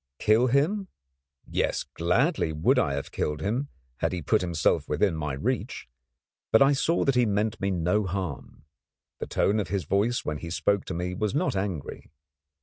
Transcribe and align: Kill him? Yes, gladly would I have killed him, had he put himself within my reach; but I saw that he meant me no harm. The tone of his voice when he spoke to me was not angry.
Kill 0.17 0.47
him? 0.47 0.87
Yes, 1.45 1.83
gladly 1.83 2.51
would 2.51 2.79
I 2.79 2.95
have 2.95 3.11
killed 3.11 3.39
him, 3.39 3.67
had 3.97 4.13
he 4.13 4.23
put 4.23 4.41
himself 4.41 4.89
within 4.89 5.15
my 5.15 5.33
reach; 5.33 5.87
but 6.51 6.59
I 6.59 6.73
saw 6.73 7.05
that 7.05 7.13
he 7.13 7.27
meant 7.27 7.61
me 7.61 7.69
no 7.69 8.05
harm. 8.07 8.65
The 9.19 9.27
tone 9.27 9.59
of 9.59 9.67
his 9.67 9.83
voice 9.83 10.25
when 10.25 10.39
he 10.39 10.49
spoke 10.49 10.85
to 10.85 10.95
me 10.95 11.13
was 11.13 11.35
not 11.35 11.55
angry. 11.55 12.09